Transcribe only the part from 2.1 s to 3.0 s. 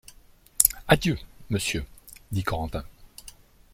dit Corentin.